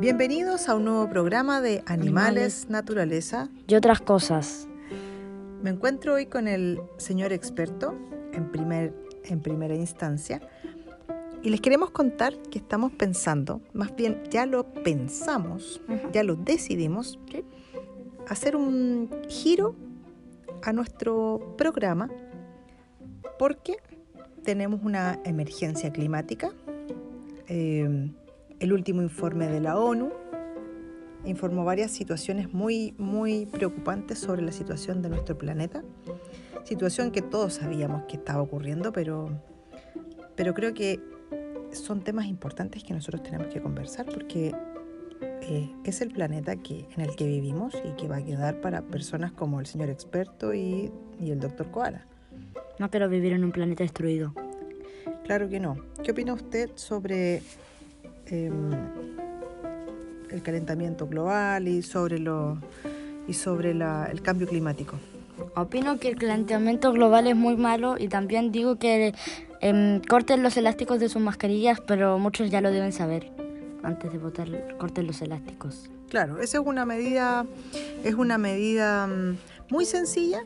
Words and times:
Bienvenidos 0.00 0.68
a 0.68 0.74
un 0.74 0.84
nuevo 0.84 1.08
programa 1.08 1.60
de 1.60 1.82
Animales, 1.86 1.90
Animales. 1.90 2.68
Naturaleza. 2.68 3.48
y 3.66 3.74
otras 3.74 4.00
cosas. 4.00 4.66
Me 5.62 5.70
encuentro 5.70 6.14
hoy 6.14 6.26
con 6.26 6.48
el 6.48 6.80
señor 6.96 7.32
experto 7.32 7.94
en, 8.32 8.50
primer, 8.50 8.94
en 9.24 9.40
primera 9.40 9.74
instancia 9.74 10.40
y 11.42 11.50
les 11.50 11.60
queremos 11.60 11.90
contar 11.90 12.36
que 12.50 12.58
estamos 12.58 12.92
pensando, 12.92 13.60
más 13.72 13.94
bien 13.94 14.22
ya 14.30 14.44
lo 14.46 14.64
pensamos, 14.72 15.80
ya 16.12 16.24
lo 16.24 16.34
decidimos, 16.34 17.18
Sí. 17.30 17.44
hacer 18.28 18.56
un 18.56 19.08
giro 19.28 19.76
a 20.62 20.72
nuestro 20.72 21.54
programa 21.56 22.10
porque 23.38 23.76
tenemos 24.48 24.80
una 24.82 25.20
emergencia 25.26 25.92
climática. 25.92 26.50
Eh, 27.48 28.10
el 28.60 28.72
último 28.72 29.02
informe 29.02 29.46
de 29.46 29.60
la 29.60 29.78
ONU 29.78 30.10
informó 31.26 31.66
varias 31.66 31.90
situaciones 31.90 32.54
muy, 32.54 32.94
muy 32.96 33.44
preocupantes 33.44 34.18
sobre 34.20 34.40
la 34.40 34.52
situación 34.52 35.02
de 35.02 35.10
nuestro 35.10 35.36
planeta. 35.36 35.84
Situación 36.64 37.10
que 37.10 37.20
todos 37.20 37.56
sabíamos 37.56 38.04
que 38.04 38.16
estaba 38.16 38.40
ocurriendo, 38.40 38.90
pero, 38.90 39.38
pero 40.34 40.54
creo 40.54 40.72
que 40.72 40.98
son 41.72 42.00
temas 42.02 42.24
importantes 42.24 42.82
que 42.82 42.94
nosotros 42.94 43.22
tenemos 43.22 43.48
que 43.48 43.60
conversar 43.60 44.06
porque 44.06 44.54
eh, 45.42 45.70
es 45.84 46.00
el 46.00 46.10
planeta 46.10 46.56
que, 46.56 46.88
en 46.96 47.02
el 47.02 47.14
que 47.16 47.26
vivimos 47.26 47.74
y 47.84 47.94
que 48.00 48.08
va 48.08 48.16
a 48.16 48.24
quedar 48.24 48.62
para 48.62 48.80
personas 48.80 49.30
como 49.30 49.60
el 49.60 49.66
señor 49.66 49.90
experto 49.90 50.54
y, 50.54 50.90
y 51.20 51.32
el 51.32 51.38
doctor 51.38 51.70
Koala. 51.70 52.06
No 52.78 52.90
quiero 52.90 53.08
vivir 53.08 53.32
en 53.32 53.44
un 53.44 53.52
planeta 53.52 53.82
destruido. 53.82 54.32
Claro 55.24 55.48
que 55.48 55.60
no. 55.60 55.76
¿Qué 56.02 56.12
opina 56.12 56.32
usted 56.32 56.70
sobre 56.76 57.42
em, 58.26 58.70
el 60.30 60.42
calentamiento 60.42 61.06
global 61.06 61.66
y 61.68 61.82
sobre, 61.82 62.18
lo, 62.18 62.58
y 63.26 63.32
sobre 63.34 63.74
la- 63.74 64.06
el 64.10 64.22
cambio 64.22 64.46
climático? 64.46 64.96
Opino 65.54 65.98
que 65.98 66.08
el 66.08 66.16
calentamiento 66.16 66.92
global 66.92 67.26
es 67.26 67.36
muy 67.36 67.56
malo 67.56 67.96
y 67.98 68.08
también 68.08 68.52
digo 68.52 68.76
que 68.76 69.14
em, 69.60 70.00
corten 70.02 70.42
los 70.42 70.56
elásticos 70.56 71.00
de 71.00 71.08
sus 71.08 71.20
mascarillas, 71.22 71.80
pero 71.80 72.18
muchos 72.18 72.50
ya 72.50 72.60
lo 72.60 72.70
deben 72.70 72.92
saber. 72.92 73.30
Antes 73.82 74.12
de 74.12 74.18
votar, 74.18 74.48
corten 74.78 75.06
los 75.06 75.20
elásticos. 75.22 75.90
Claro, 76.08 76.40
esa 76.40 76.58
es 76.60 76.66
una 76.66 76.84
medida, 76.84 77.44
es 78.04 78.14
una 78.14 78.38
medida 78.38 79.06
mm, 79.06 79.36
muy 79.70 79.84
sencilla 79.84 80.40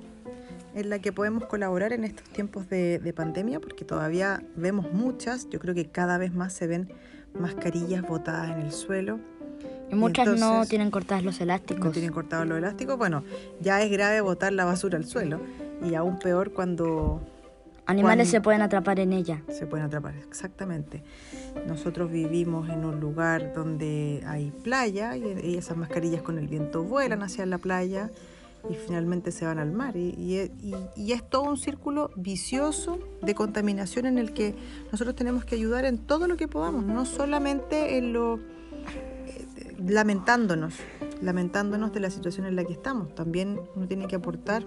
en 0.75 0.91
la 0.91 0.98
que 1.01 1.12
podemos 1.12 1.45
colaborar 1.47 1.92
en 1.92 2.05
estos 2.05 2.27
tiempos 2.28 2.69
de, 2.69 2.98
de 2.98 3.12
pandemia, 3.12 3.61
porque 3.61 3.84
todavía 3.84 4.42
vemos 4.56 4.92
muchas, 4.92 5.48
yo 5.51 5.59
creo 5.59 5.75
que 5.75 5.87
cada 5.87 6.19
vez 6.19 6.33
más 6.34 6.53
se 6.53 6.67
ven 6.67 6.91
mascarillas 7.39 8.03
botadas 8.03 8.51
en 8.51 8.62
el 8.62 8.73
suelo. 8.73 9.19
Y 9.91 9.95
muchas 9.95 10.27
no 10.27 10.33
entonces- 10.34 10.69
tienen 10.70 10.91
cortados 10.91 11.23
los 11.25 11.41
elásticos. 11.41 11.84
no 11.84 11.91
tienen 11.91 12.12
cortados 12.12 12.47
los 12.47 12.56
elásticos, 12.59 12.97
bueno, 12.97 13.23
ya 13.61 13.83
es 13.83 13.91
grave 13.91 14.20
botar 14.23 14.53
la 14.53 14.64
basura 14.64 14.97
al 14.97 15.05
suelo 15.05 15.41
y 15.84 15.95
aún 15.95 16.19
peor 16.19 16.53
cuando 16.53 17.20
Animales 17.84 18.29
Cuando- 18.29 18.31
se 18.31 18.41
pueden 18.41 18.62
atrapar 18.62 19.01
en 19.01 19.12
ella. 19.12 19.42
se 19.48 19.67
pueden 19.67 19.84
atrapar. 19.86 20.14
Exactamente. 20.29 21.03
Nosotros 21.67 22.12
vivimos 22.12 22.69
en 22.70 22.84
un 22.84 23.01
lugar 23.01 23.53
donde 23.55 24.23
hay 24.25 24.53
playa 24.62 25.17
y, 25.17 25.25
y 25.42 25.57
esas 25.59 25.77
mascarillas 25.77 26.23
con 26.23 26.39
el 26.39 26.47
viento 26.47 26.84
vuelan 26.84 27.25
hacia 27.25 27.45
la 27.45 27.59
playa 27.59 28.09
y 28.69 28.75
finalmente 28.75 29.33
se 29.33 29.45
van 29.45 29.59
al 29.59 29.73
mar. 29.73 29.97
Y, 29.97 30.39
es 30.97 31.29
todo 31.29 31.43
un 31.43 31.57
círculo 31.57 32.11
vicioso 32.17 32.99
de 33.23 33.35
contaminación 33.35 34.07
en 34.07 34.19
el 34.19 34.33
que 34.33 34.55
nosotros 34.91 35.15
tenemos 35.17 35.45
que 35.45 35.55
ayudar 35.55 35.85
en 35.85 35.99
todo 35.99 36.27
lo 36.27 36.37
que 36.37 36.49
podamos, 36.49 36.85
no 36.85 37.05
solamente 37.05 37.99
en 37.99 38.13
lo 38.13 38.37
eh, 38.37 39.77
lamentándonos, 39.87 40.75
lamentándonos 41.21 41.92
de 41.92 42.01
la 42.01 42.11
situación 42.11 42.47
en 42.47 42.57
la 42.57 42.64
que 42.64 42.73
estamos. 42.73 43.14
También 43.14 43.61
uno 43.75 43.86
tiene 43.86 44.07
que 44.07 44.17
aportar 44.17 44.65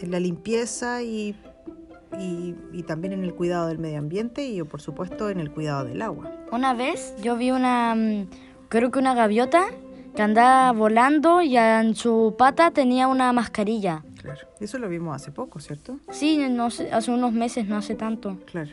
en 0.00 0.10
la 0.10 0.20
limpieza 0.20 1.02
y, 1.02 1.34
y, 2.18 2.54
y 2.72 2.82
también 2.84 3.12
en 3.12 3.24
el 3.24 3.34
cuidado 3.34 3.66
del 3.66 3.78
medio 3.78 3.98
ambiente 3.98 4.46
y 4.46 4.62
por 4.62 4.80
supuesto 4.80 5.30
en 5.30 5.40
el 5.40 5.50
cuidado 5.50 5.84
del 5.84 6.02
agua. 6.02 6.30
Una 6.52 6.74
vez 6.74 7.14
yo 7.22 7.36
vi 7.36 7.50
una, 7.50 7.94
mm, 7.94 8.28
creo 8.68 8.90
que 8.90 8.98
una 8.98 9.14
gaviota 9.14 9.66
que 10.16 10.22
andaba 10.22 10.72
volando 10.72 11.42
y 11.42 11.56
en 11.56 11.94
su 11.94 12.34
pata 12.38 12.70
tenía 12.70 13.06
una 13.06 13.32
mascarilla. 13.32 14.02
Claro. 14.20 14.40
Eso 14.58 14.78
lo 14.78 14.88
vimos 14.88 15.14
hace 15.14 15.30
poco, 15.30 15.60
¿cierto? 15.60 15.98
Sí, 16.10 16.38
no 16.50 16.70
sé, 16.70 16.90
hace 16.90 17.10
unos 17.10 17.32
meses, 17.32 17.66
no 17.68 17.76
hace 17.76 17.94
tanto. 17.94 18.38
Claro. 18.50 18.70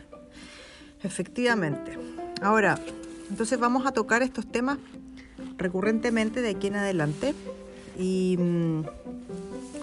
Efectivamente. 1.02 1.98
Ahora, 2.42 2.78
entonces 3.30 3.58
vamos 3.60 3.86
a 3.86 3.92
tocar 3.92 4.22
estos 4.22 4.46
temas 4.46 4.78
recurrentemente 5.58 6.40
de 6.40 6.50
aquí 6.50 6.68
en 6.68 6.76
adelante. 6.76 7.34
Y 7.98 8.36
mm, 8.38 8.82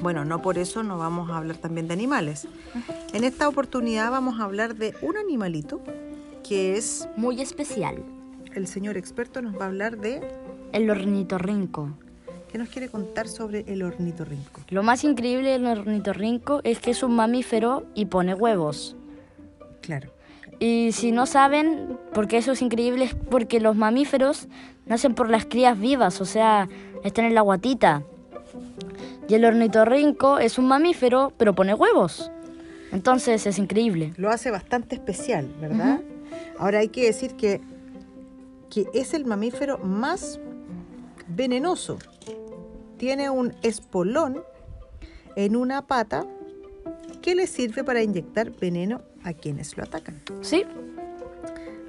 bueno, 0.02 0.26
no 0.26 0.42
por 0.42 0.58
eso 0.58 0.84
no 0.84 0.98
vamos 0.98 1.30
a 1.30 1.38
hablar 1.38 1.58
también 1.58 1.88
de 1.88 1.94
animales. 1.94 2.48
En 3.14 3.24
esta 3.24 3.48
oportunidad 3.48 4.10
vamos 4.12 4.40
a 4.40 4.44
hablar 4.46 4.76
de 4.76 4.96
un 5.02 5.16
animalito 5.18 5.80
que 6.44 6.76
es 6.76 7.08
Muy 7.16 7.40
especial. 7.40 8.04
el 8.56 8.68
señor 8.68 8.98
experto 8.98 9.42
nos 9.42 9.56
va 9.58 9.66
a 9.66 9.68
hablar 9.68 9.98
de 9.98 10.22
El 10.72 10.90
ornitorrinco. 10.90 11.90
¿qué 12.52 12.58
nos 12.58 12.70
quiere 12.70 12.90
contar 12.90 13.28
sobre 13.28 13.64
el 13.68 13.82
ornitorrinco? 13.82 14.62
Lo 14.70 14.84
más 14.84 15.04
increíble 15.04 15.52
del 15.52 15.66
ornitorrinco 15.66 16.60
es 16.64 16.80
que 16.80 16.92
es 16.92 17.02
un 17.02 17.16
mamífero 17.16 17.86
y 17.96 18.06
pone 18.06 18.34
huevos. 18.34 18.96
Claro. 19.82 20.12
Y 20.60 20.92
si 20.92 21.12
no 21.12 21.26
saben 21.26 21.98
por 22.14 22.28
qué 22.28 22.38
eso 22.38 22.52
es 22.52 22.62
increíble 22.62 23.06
es 23.06 23.16
porque 23.16 23.60
los 23.60 23.76
mamíferos 23.76 24.48
nacen 24.86 25.16
por 25.16 25.30
las 25.30 25.46
crías 25.46 25.80
vivas, 25.80 26.20
o 26.22 26.26
sea, 26.26 26.68
están 27.04 27.26
en 27.26 27.36
la 27.36 27.42
guatita. 27.42 28.04
Y 29.28 29.36
el 29.36 29.46
ornitorrinco 29.46 30.40
es 30.40 30.58
un 30.58 30.68
mamífero, 30.68 31.32
pero 31.38 31.56
pone 31.56 31.74
huevos. 31.74 32.32
Entonces 32.92 33.48
es 33.48 33.58
increíble. 33.58 34.14
Lo 34.18 34.30
hace 34.30 34.52
bastante 34.52 34.96
especial, 34.96 35.50
¿verdad? 35.62 36.02
Ahora 36.60 36.80
hay 36.80 36.90
que 36.90 37.06
decir 37.06 37.36
que, 37.36 37.62
que 38.70 38.88
es 38.94 39.14
el 39.14 39.26
mamífero 39.26 39.78
más 39.78 40.40
venenoso. 41.36 41.98
Tiene 42.98 43.30
un 43.30 43.54
espolón 43.64 44.44
en 45.36 45.56
una 45.56 45.88
pata 45.88 46.26
que 47.22 47.36
le 47.36 47.48
sirve 47.48 47.84
para 47.84 48.02
inyectar 48.04 48.52
veneno 48.52 49.02
a 49.24 49.34
quienes 49.34 49.76
lo 49.78 49.84
atacan. 49.84 50.22
¿Sí? 50.42 50.64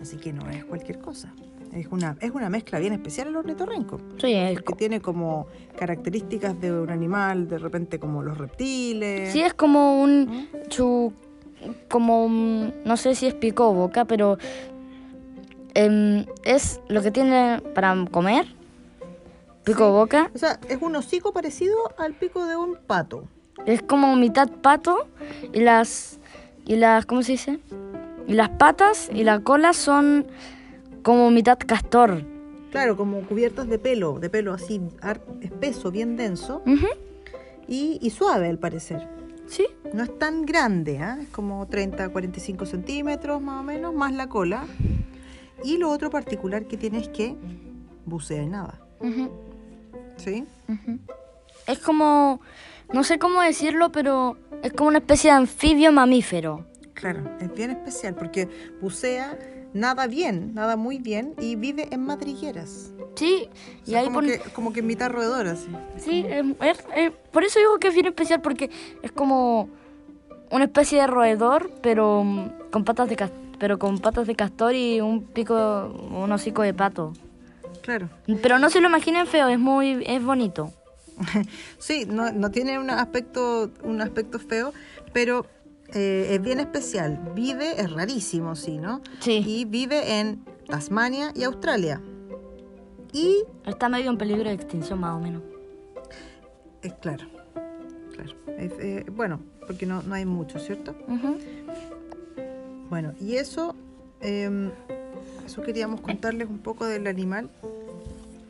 Así 0.01 0.17
que 0.17 0.33
no 0.33 0.49
es 0.51 0.65
cualquier 0.65 0.99
cosa. 0.99 1.33
Es 1.73 1.87
una, 1.91 2.17
es 2.21 2.31
una 2.33 2.51
mezcla 2.51 2.79
bien 2.79 2.93
especial 2.93 3.29
el 3.29 3.37
ornitorrinco. 3.37 3.99
Sí, 4.21 4.33
es, 4.35 4.61
Que 4.61 4.75
tiene 4.75 5.01
como 5.01 5.47
características 5.79 6.61
de 6.61 6.71
un 6.73 6.91
animal, 6.91 7.49
de 7.49 7.57
repente 7.59 7.99
como 7.99 8.23
los 8.23 8.37
reptiles. 8.37 9.33
sí, 9.33 9.41
es 9.43 9.55
como 9.55 10.03
un... 10.03 10.49
Su, 10.69 11.13
como... 11.89 12.25
un- 12.27 12.75
No 12.85 12.97
sé 12.99 13.15
si 13.15 13.27
es 13.27 13.35
pico 13.35 13.71
o 13.71 13.73
boca, 13.73 14.05
pero... 14.05 14.37
em, 15.75 16.27
es 16.45 16.81
lo 16.89 17.01
que 17.03 17.11
tiene 17.11 17.63
para 17.75 17.95
comer. 18.11 18.47
Pico 19.65 19.89
o 19.89 19.93
boca. 19.93 20.31
O 20.35 20.39
sea, 20.39 20.59
es 20.69 20.79
un 20.81 20.97
hocico 20.97 21.33
parecido 21.33 21.77
al 21.99 22.15
pico 22.15 22.45
de 22.47 22.57
un 22.57 22.77
pato. 22.77 23.25
Es 23.67 23.83
como 23.83 24.17
mitad 24.17 24.49
pato 24.51 25.07
y 25.53 25.61
las 25.61 26.19
y 26.65 26.77
las 26.77 27.07
¿cómo 27.07 27.23
se 27.23 27.33
dice? 27.33 27.61
Y 28.27 28.33
las 28.35 28.49
patas 28.51 29.09
y 29.13 29.25
la 29.25 29.41
cola 29.41 29.73
son 29.73 30.27
como 31.03 31.31
mitad 31.31 31.59
castor. 31.65 32.25
Claro, 32.71 32.97
como 32.97 33.21
cubiertas 33.23 33.69
de 33.69 33.79
pelo, 33.79 34.19
de 34.19 34.31
pelo 34.31 34.53
así 34.55 34.81
espeso, 35.43 35.91
bien 35.91 36.17
denso 36.17 36.63
Ujú, 36.67 36.87
y, 37.69 37.99
y 38.01 38.11
suave 38.11 38.49
al 38.49 38.59
parecer. 38.59 39.07
Sí. 39.47 39.67
No 39.93 40.03
es 40.03 40.19
tan 40.19 40.47
grande, 40.47 40.99
¿ah? 41.01 41.19
es 41.21 41.29
como 41.29 41.67
30, 41.67 42.09
45 42.09 42.65
centímetros 42.65 43.43
más 43.43 43.61
o 43.61 43.63
menos, 43.63 43.93
más 43.95 44.13
la 44.15 44.29
cola. 44.29 44.65
Y 45.63 45.77
lo 45.77 45.91
otro 45.91 46.09
particular 46.11 46.65
que 46.65 46.79
tiene 46.79 46.99
es 47.01 47.09
que 47.09 47.37
bucea 48.07 48.43
y 48.43 48.49
nada. 48.49 48.81
ujú, 49.01 49.31
¿Sí? 50.17 50.45
Es 51.67 51.79
como 51.79 52.41
no 52.93 53.05
sé 53.05 53.19
cómo 53.19 53.41
decirlo, 53.41 53.91
pero 53.93 54.37
es 54.63 54.73
como 54.73 54.89
una 54.89 54.99
especie 54.99 55.31
de 55.31 55.37
anfibio 55.37 55.93
mamífero. 55.93 56.67
Claro, 56.95 57.23
es 57.41 57.53
bien 57.55 57.71
especial 57.71 58.15
porque 58.15 58.49
bucea, 58.81 59.39
nada 59.73 60.07
bien, 60.07 60.55
nada 60.55 60.77
muy 60.77 60.99
bien 60.99 61.35
y 61.41 61.57
vive 61.57 61.89
en 61.91 62.05
madrigueras. 62.05 62.93
Sí, 63.17 63.49
O 63.87 63.91
y 63.91 63.95
ahí 63.95 64.05
como, 64.05 64.19
pon- 64.21 64.27
que, 64.27 64.39
como 64.53 64.73
que 64.73 64.83
mitad 64.83 65.11
roedor 65.11 65.47
así. 65.47 65.69
Sí, 65.97 66.25
es- 66.29 66.85
eh, 66.95 67.13
por 67.33 67.45
eso 67.45 67.59
digo 67.59 67.79
que 67.79 67.89
es 67.89 67.95
bien 67.95 68.07
especial 68.07 68.41
porque 68.43 68.71
es 69.03 69.11
como 69.13 69.69
una 70.51 70.65
especie 70.65 71.01
de 71.01 71.07
roedor, 71.07 71.71
pero 71.83 72.25
con 72.71 72.85
patas 72.85 73.09
de 73.09 73.17
pero 73.59 73.79
con 73.79 73.99
patas 74.01 74.27
de 74.27 74.35
castor 74.35 74.75
y 74.75 75.01
un 75.01 75.23
pico, 75.25 75.87
un 76.13 76.31
hocico 76.33 76.63
de 76.63 76.75
pato. 76.75 77.13
Claro. 77.83 78.09
Pero 78.41 78.59
no 78.59 78.71
se 78.71 78.81
lo 78.81 78.89
imaginen 78.89 79.27
feo, 79.27 79.49
es 79.49 79.59
muy, 79.59 80.03
es 80.07 80.23
bonito. 80.25 80.73
Sí, 81.79 82.07
no, 82.07 82.33
no 82.33 82.51
tiene 82.51 82.79
un 82.79 82.91
aspecto, 82.91 83.71
un 83.83 84.01
aspecto 84.01 84.39
feo, 84.39 84.73
pero 85.13 85.47
eh, 85.95 86.29
es 86.31 86.43
bien 86.43 86.61
especial. 86.61 87.33
Vive, 87.35 87.81
es 87.81 87.91
rarísimo, 87.91 88.57
sí, 88.57 88.79
¿no? 88.79 89.03
Sí. 89.21 89.43
Y 89.47 89.65
vive 89.65 90.21
en 90.21 90.45
Tasmania 90.69 91.33
y 91.35 91.43
Australia. 91.43 92.01
Y, 93.13 93.45
Está 93.67 93.89
medio 93.89 94.11
en 94.11 94.17
peligro 94.17 94.45
de 94.45 94.55
extinción 94.55 95.01
más 95.01 95.17
o 95.17 95.21
menos. 95.21 95.43
es 96.83 96.95
claro, 96.95 97.27
claro. 98.15 98.33
Es, 98.59 98.73
eh, 98.79 99.05
bueno, 99.13 99.41
porque 99.67 99.85
no, 99.85 100.03
no 100.03 100.15
hay 100.15 100.25
mucho, 100.25 100.59
¿cierto? 100.59 100.97
Ujú. 101.09 101.37
Bueno, 102.89 103.13
y 103.21 103.37
eso, 103.37 103.75
eh, 104.23 104.71
eso 105.45 105.63
queríamos 105.63 106.01
contarles 106.01 106.49
un 106.49 106.59
poco 106.59 106.87
del 106.87 107.07
animal 107.07 107.51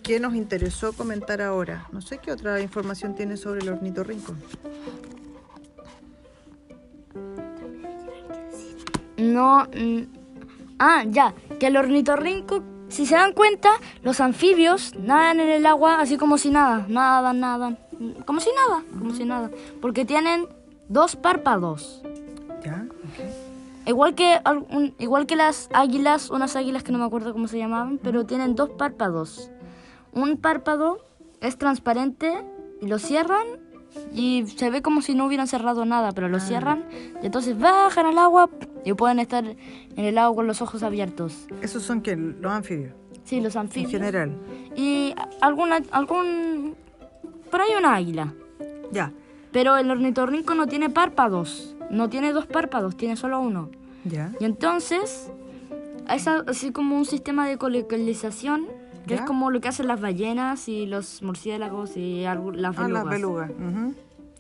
que 0.02 0.20
nos 0.20 0.34
interesó 0.34 0.92
comentar 0.92 1.40
ahora. 1.40 1.86
No 1.92 2.00
sé 2.00 2.18
qué 2.18 2.32
otra 2.32 2.60
información 2.60 3.14
tiene 3.14 3.36
sobre 3.36 3.60
el 3.60 3.68
ornitorrinco. 3.68 4.34
No. 9.16 9.66
mm, 9.74 10.02
ah, 10.78 11.04
ya. 11.06 11.34
Que 11.58 11.68
el 11.68 11.76
ornitorrinco, 11.76 12.62
si 12.88 13.06
se 13.06 13.14
dan 13.14 13.32
cuenta, 13.32 13.70
los 14.02 14.20
anfibios 14.20 14.94
nadan 14.96 15.40
en 15.40 15.48
el 15.48 15.66
agua 15.66 16.00
así 16.00 16.16
como 16.16 16.38
si 16.38 16.50
nada. 16.50 16.84
Nadan, 16.88 17.40
nadan. 17.40 17.78
Como 18.26 18.40
si 18.40 18.50
nada. 18.50 18.82
Como 18.98 19.14
si 19.14 19.24
nada. 19.24 19.50
Porque 19.80 20.04
tienen 20.04 20.48
dos 20.88 21.14
párpados. 21.16 22.02
Igual 23.86 24.14
que, 24.14 24.40
un- 24.70 24.94
igual 24.98 25.26
que 25.26 25.36
las 25.36 25.68
águilas, 25.72 26.30
unas 26.30 26.54
águilas 26.56 26.82
que 26.82 26.92
no 26.92 26.98
me 26.98 27.04
acuerdo 27.04 27.32
cómo 27.32 27.48
se 27.48 27.58
llamaban, 27.58 27.98
pero 27.98 28.24
tienen 28.26 28.54
dos 28.54 28.70
párpados. 28.70 29.50
Un 30.12 30.36
párpado 30.36 30.98
es 31.40 31.58
transparente 31.58 32.44
y 32.80 32.86
lo 32.86 32.98
cierran 32.98 33.46
y 34.14 34.44
se 34.46 34.70
ve 34.70 34.82
como 34.82 35.02
si 35.02 35.14
no 35.14 35.26
hubieran 35.26 35.46
cerrado 35.48 35.84
nada, 35.84 36.12
pero 36.12 36.28
lo 36.28 36.38
cierran 36.40 36.84
y 37.22 37.26
entonces 37.26 37.58
bajan 37.58 38.06
al 38.06 38.18
agua 38.18 38.48
y 38.84 38.92
pueden 38.94 39.18
estar 39.18 39.44
en 39.44 40.04
el 40.04 40.16
agua 40.18 40.36
con 40.36 40.46
los 40.46 40.62
ojos 40.62 40.82
abiertos. 40.82 41.46
Esos 41.60 41.82
son 41.82 42.00
que 42.02 42.16
los 42.16 42.52
anfibios, 42.52 42.94
Sí, 43.24 43.40
los 43.40 43.54
en 43.56 43.62
anfibios. 43.62 43.90
general. 43.92 44.36
Y 44.76 45.14
alguna, 45.40 45.80
algún... 45.90 46.74
Por 47.50 47.60
ahí 47.60 47.70
una 47.78 47.94
águila. 47.96 48.32
Ya, 48.92 49.12
Pero 49.52 49.76
el 49.76 49.90
ornitorrinco 49.90 50.54
no 50.54 50.66
tiene 50.66 50.88
párpados. 50.88 51.74
No 51.92 52.08
tiene 52.08 52.32
dos 52.32 52.46
párpados, 52.46 52.96
tiene 52.96 53.16
solo 53.16 53.38
uno. 53.40 53.70
ya. 54.04 54.32
Y 54.40 54.44
entonces, 54.46 55.30
es 56.10 56.26
así 56.26 56.72
como 56.72 56.96
un 56.96 57.04
sistema 57.04 57.46
de 57.46 57.56
colocalización, 57.58 58.66
que 59.06 59.14
es 59.14 59.20
como 59.20 59.50
lo 59.52 59.60
que 59.60 59.68
hacen 59.68 59.86
las 59.86 60.00
ballenas 60.00 60.68
y 60.68 60.86
los 60.86 61.22
murciélagos 61.22 61.96
y 61.96 62.22
algu- 62.22 62.54
las 62.54 62.76
Ah, 62.78 62.82
belugas. 62.82 63.04
las 63.04 63.12
belugas. 63.14 63.50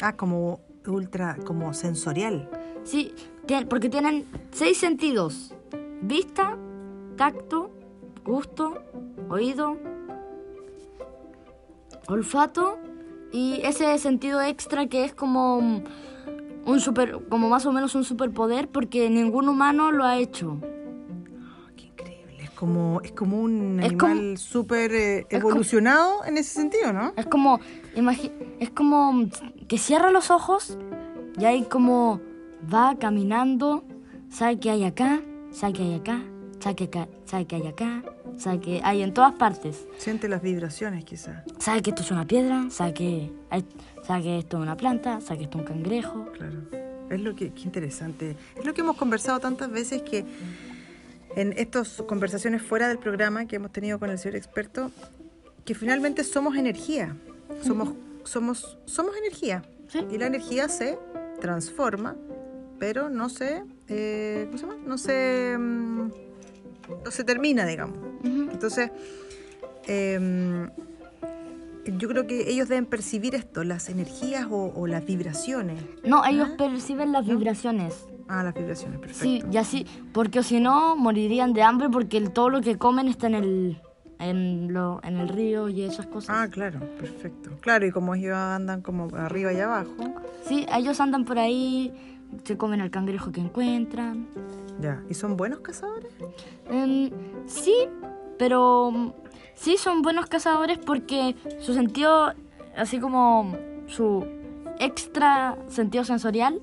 Ah, 0.00 0.16
como 0.16 0.60
ultra, 0.86 1.36
como 1.44 1.72
sensorial. 1.74 2.48
Sí, 2.84 3.14
porque 3.68 3.88
tienen 3.88 4.24
seis 4.50 4.78
sentidos. 4.78 5.54
Vista, 6.00 6.56
tacto, 7.16 7.70
gusto, 8.24 8.74
oído, 9.28 9.76
olfato 12.08 12.78
y 13.32 13.60
ese 13.64 13.96
sentido 13.98 14.42
extra 14.42 14.86
que 14.86 15.04
es 15.04 15.14
como 15.14 15.82
un 16.64 16.80
super, 16.80 17.18
como 17.28 17.48
más 17.48 17.66
o 17.66 17.72
menos 17.72 17.94
un 17.94 18.04
superpoder 18.04 18.68
porque 18.68 19.08
ningún 19.10 19.48
humano 19.48 19.90
lo 19.92 20.04
ha 20.04 20.16
hecho. 20.18 20.58
Qué 21.76 21.86
increíble. 21.86 22.44
Es 22.44 22.50
como, 22.50 23.00
es 23.02 23.12
como 23.12 23.40
un 23.40 23.80
Es 23.80 23.86
animal 23.86 24.38
súper 24.38 24.92
eh, 24.92 25.18
es 25.28 25.38
como- 25.40 25.50
evolucionado 25.50 26.24
en 26.24 26.38
ese 26.38 26.54
sentido, 26.60 26.92
¿no? 26.92 27.12
Es 27.16 27.26
como, 27.26 27.58
es 28.60 28.70
como 28.70 29.24
que 29.68 29.78
cierra 29.78 30.10
los 30.10 30.30
ojos 30.30 30.78
y 31.38 31.44
ahí 31.44 31.62
como 31.64 32.20
va 32.72 32.96
caminando, 32.98 33.84
sabe 34.28 34.60
que 34.60 34.70
hay 34.70 34.84
acá, 34.84 35.20
sabe 35.50 35.72
que 35.72 35.82
hay 35.82 35.94
acá, 35.94 36.22
sabe 36.62 36.76
que, 36.76 37.08
sabe 37.24 37.46
que 37.46 37.56
hay 37.56 37.66
acá, 37.66 38.02
sabe 38.38 38.60
que 38.60 38.80
hay 38.84 39.02
en 39.02 39.12
todas 39.12 39.32
partes. 39.34 39.84
Siente 39.98 40.28
las 40.28 40.42
vibraciones, 40.42 41.04
quizás. 41.04 41.42
Sabe 41.58 41.82
que 41.82 41.90
esto 41.90 42.02
es 42.02 42.10
una 42.10 42.26
piedra, 42.26 42.66
sabe 42.70 42.94
que, 42.94 43.32
hay- 43.50 43.64
sabe 44.06 44.22
que 44.22 44.38
esto 44.38 44.56
es 44.58 44.62
una 44.62 44.76
planta, 44.76 45.20
sabe 45.20 45.38
que 45.38 45.44
esto 45.44 45.58
es 45.58 45.62
un 45.64 45.68
cangrejo. 45.68 46.26
Claro. 46.32 46.58
Es 47.10 47.20
lo 47.20 47.34
que, 47.34 47.52
qué 47.52 47.62
interesante. 47.62 48.36
Es 48.56 48.64
lo 48.64 48.72
que 48.74 48.80
hemos 48.80 48.96
conversado 48.96 49.38
tantas 49.40 49.70
veces 49.70 50.02
que 50.02 50.24
en 51.36 51.52
estas 51.56 52.02
conversaciones 52.02 52.62
fuera 52.62 52.88
del 52.88 52.98
programa 52.98 53.46
que 53.46 53.56
hemos 53.56 53.72
tenido 53.72 53.98
con 53.98 54.10
el 54.10 54.18
señor 54.18 54.36
experto, 54.36 54.90
que 55.64 55.74
finalmente 55.74 56.24
somos 56.24 56.56
energía. 56.56 57.16
Somos, 57.62 57.90
somos, 58.24 58.78
somos 58.86 59.16
energía. 59.16 59.62
Sí. 59.88 59.98
Y 60.10 60.18
la 60.18 60.26
energía 60.26 60.68
se 60.68 60.98
transforma, 61.40 62.16
pero 62.78 63.10
no 63.10 63.28
se, 63.28 63.62
eh, 63.88 64.46
¿cómo 64.46 64.58
se 64.58 64.66
llama? 64.66 64.78
No 64.86 64.96
se, 64.98 65.56
mm, 65.58 66.10
no 67.04 67.10
se 67.10 67.24
termina, 67.24 67.64
digamos. 67.66 67.96
Ujú. 68.24 68.50
Entonces, 68.52 68.90
em, 69.86 70.70
yo 71.98 72.08
creo 72.08 72.26
que 72.26 72.48
ellos 72.50 72.68
deben 72.68 72.86
percibir 72.86 73.34
esto, 73.34 73.64
las 73.64 73.88
energías 73.88 74.46
o, 74.50 74.72
o 74.74 74.86
las 74.86 75.04
vibraciones. 75.04 75.80
No, 76.04 76.24
ellos 76.24 76.50
perciben 76.50 77.12
las 77.12 77.26
vibraciones. 77.26 78.06
Ah, 78.28 78.44
las 78.44 78.54
vibraciones, 78.54 79.00
perfecto. 79.00 79.24
Sí, 79.24 79.42
y 79.52 79.56
así, 79.56 79.86
porque 80.12 80.42
si 80.42 80.60
no 80.60 80.96
morirían 80.96 81.52
de 81.52 81.62
hambre 81.62 81.88
porque 81.90 82.16
el- 82.18 82.30
todo 82.30 82.50
lo 82.50 82.60
que 82.60 82.78
comen 82.78 83.08
está 83.08 83.26
en 83.26 83.34
el, 83.34 83.80
en, 84.20 84.72
lo, 84.72 85.00
en 85.02 85.16
el 85.18 85.28
río 85.28 85.68
y 85.68 85.82
esas 85.82 86.06
cosas. 86.06 86.36
Ah, 86.38 86.48
claro, 86.48 86.78
perfecto. 86.98 87.50
Claro, 87.60 87.84
y 87.84 87.90
como 87.90 88.14
ellos 88.14 88.36
andan 88.36 88.80
como 88.80 89.08
arriba 89.16 89.52
y 89.52 89.58
abajo, 89.60 90.14
Sí, 90.46 90.64
ellos 90.74 91.00
andan 91.00 91.24
por 91.24 91.38
ahí, 91.38 91.92
se 92.44 92.56
comen 92.56 92.80
al 92.80 92.90
cangrejo 92.90 93.32
que 93.32 93.40
encuentran. 93.40 94.26
Ya. 94.80 95.02
¿Y 95.08 95.14
son 95.14 95.36
buenos 95.36 95.60
cazadores? 95.60 96.12
Em, 96.70 97.10
sí, 97.46 97.74
pero 98.38 98.90
mm, 98.90 99.12
sí 99.54 99.76
son 99.76 100.02
buenos 100.02 100.26
cazadores 100.26 100.78
porque 100.78 101.36
su 101.60 101.74
sentido, 101.74 102.32
así 102.76 102.98
como 102.98 103.56
su 103.86 104.26
extra 104.78 105.56
sentido 105.68 106.04
sensorial, 106.04 106.60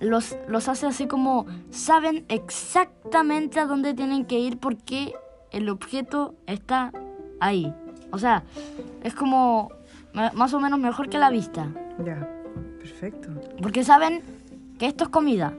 los, 0.00 0.36
los 0.48 0.68
hace 0.68 0.86
así 0.86 1.06
como 1.06 1.46
saben 1.70 2.24
exactamente 2.28 3.60
a 3.60 3.66
dónde 3.66 3.94
tienen 3.94 4.24
que 4.24 4.38
ir 4.38 4.58
porque 4.58 5.14
el 5.50 5.68
objeto 5.68 6.34
está 6.46 6.92
ahí. 7.40 7.74
O 8.12 8.18
sea, 8.18 8.44
es 9.02 9.14
como 9.14 9.70
más 10.12 10.54
o 10.54 10.60
menos 10.60 10.78
mejor 10.78 11.08
que 11.08 11.18
la 11.18 11.30
vista. 11.30 11.68
Ya, 12.04 12.28
perfecto. 12.78 13.28
Porque 13.60 13.84
saben 13.84 14.22
que 14.78 14.86
esto 14.86 15.04
es 15.04 15.10
comida. 15.10 15.54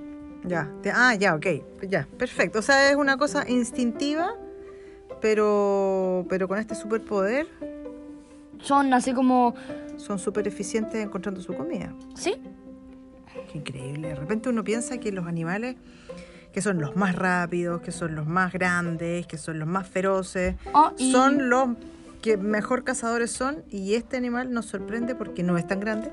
Ya, 0.45 0.71
ah, 0.93 1.15
ya, 1.15 1.35
ok, 1.35 1.45
ya, 1.89 2.07
perfecto. 2.17 2.59
O 2.59 2.61
sea, 2.61 2.89
es 2.89 2.95
una 2.95 3.17
cosa 3.17 3.49
instintiva, 3.49 4.29
pero, 5.21 6.25
pero 6.29 6.47
con 6.47 6.57
este 6.59 6.75
superpoder 6.75 7.47
Son 8.61 8.93
así 8.93 9.13
como... 9.13 9.53
son 9.97 10.19
súper 10.19 10.47
eficientes 10.47 11.03
encontrando 11.03 11.41
su 11.41 11.53
comida. 11.55 11.93
Sí, 12.15 12.35
Qué 13.51 13.59
increíble. 13.59 14.09
De 14.09 14.15
repente 14.15 14.49
uno 14.49 14.63
piensa 14.63 14.97
que 14.97 15.11
los 15.11 15.25
animales 15.27 15.75
que 16.51 16.61
son 16.61 16.79
los 16.79 16.95
más 16.95 17.15
rápidos, 17.15 17.81
que 17.81 17.91
son 17.91 18.15
los 18.15 18.25
más 18.25 18.51
grandes, 18.51 19.27
que 19.27 19.37
son 19.37 19.59
los 19.59 19.67
más 19.67 19.87
feroces, 19.87 20.55
Oh, 20.73 20.91
y- 20.97 21.11
son 21.11 21.49
los 21.49 21.69
que 22.21 22.35
mejor 22.37 22.83
cazadores 22.83 23.31
son 23.31 23.63
y 23.69 23.93
este 23.93 24.17
animal 24.17 24.51
nos 24.51 24.65
sorprende 24.65 25.13
porque 25.13 25.43
no 25.43 25.57
es 25.57 25.67
tan 25.67 25.79
grande, 25.79 26.11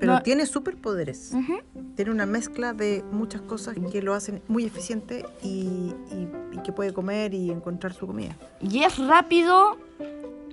pero 0.00 0.14
No. 0.14 0.22
tiene 0.22 0.46
superpoderes. 0.46 1.32
Ujú. 1.34 1.58
Tiene 1.96 2.10
una 2.10 2.26
mezcla 2.26 2.72
de 2.72 3.04
muchas 3.12 3.40
cosas 3.42 3.76
que 3.92 4.02
lo 4.02 4.14
hacen 4.14 4.42
muy 4.48 4.64
eficiente 4.64 5.24
y, 5.42 5.92
y- 6.10 6.28
y 6.52 6.58
que 6.64 6.72
puede 6.72 6.92
comer 6.92 7.34
y 7.34 7.50
encontrar 7.50 7.92
su 7.92 8.06
comida. 8.06 8.36
Y 8.60 8.82
es 8.82 8.98
rápido 8.98 9.76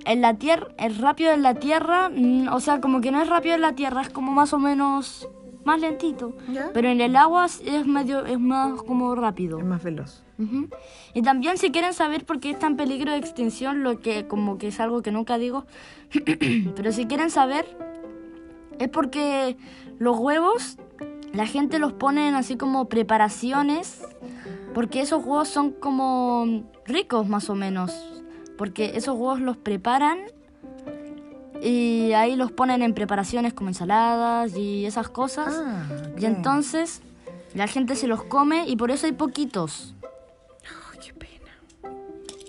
en 0.04 0.20
la 0.20 0.34
tierra, 0.34 0.68
es 0.78 0.98
rápido 0.98 1.32
en 1.32 1.42
la 1.42 1.54
tierra, 1.54 2.08
mm, 2.08 2.48
o 2.52 2.60
sea, 2.60 2.80
como 2.80 3.00
que 3.00 3.10
no 3.10 3.20
es 3.22 3.28
rápido 3.28 3.54
en 3.54 3.60
la 3.60 3.74
tierra, 3.74 4.02
es 4.02 4.10
como 4.10 4.32
más 4.32 4.52
o 4.52 4.58
menos 4.58 5.28
más 5.64 5.80
lentito. 5.80 6.34
¿Ya? 6.52 6.70
Pero 6.74 6.88
en 6.88 7.00
el 7.00 7.14
agua 7.14 7.46
es 7.46 7.86
medio, 7.86 8.24
es 8.26 8.40
más 8.40 8.82
como 8.82 9.14
rápido. 9.14 9.58
Es 9.60 9.64
más 9.64 9.80
veloz. 9.82 10.24
Ujú. 10.40 10.66
Y 11.14 11.22
también 11.22 11.56
si 11.56 11.70
quieren 11.70 11.92
saber 11.94 12.24
por 12.24 12.40
qué 12.40 12.50
está 12.50 12.66
en 12.66 12.76
peligro 12.76 13.12
de 13.12 13.18
extinción, 13.18 13.84
lo 13.84 14.00
que 14.00 14.26
como 14.26 14.58
que 14.58 14.68
es 14.68 14.80
algo 14.80 15.02
que 15.02 15.12
nunca 15.12 15.38
digo, 15.38 15.64
pero 16.74 16.90
si 16.90 17.06
quieren 17.06 17.30
saber 17.30 17.64
es 18.84 18.88
porque 18.88 19.56
los 19.98 20.18
huevos 20.18 20.76
la 21.32 21.46
gente 21.46 21.78
los 21.78 21.92
pone 21.94 22.28
en 22.28 22.34
así 22.34 22.56
como 22.56 22.88
preparaciones, 22.88 24.02
porque 24.74 25.00
esos 25.00 25.24
huevos 25.24 25.48
son 25.48 25.70
como 25.72 26.64
ricos 26.84 27.26
más 27.26 27.48
o 27.48 27.54
menos, 27.54 27.92
porque 28.58 28.92
esos 28.96 29.14
huevos 29.16 29.40
los 29.40 29.56
preparan 29.56 30.18
y 31.62 32.12
ahí 32.12 32.36
los 32.36 32.52
ponen 32.52 32.82
en 32.82 32.92
preparaciones 32.92 33.54
como 33.54 33.70
ensaladas 33.70 34.54
y 34.56 34.84
esas 34.84 35.08
cosas. 35.08 35.54
Ah. 35.64 35.86
Y 36.18 36.26
entonces 36.26 37.00
la 37.54 37.66
gente 37.66 37.96
se 37.96 38.08
los 38.08 38.24
come 38.24 38.68
y 38.68 38.76
por 38.76 38.90
eso 38.90 39.06
hay 39.06 39.12
poquitos. 39.12 39.94
Qué. 41.00 41.31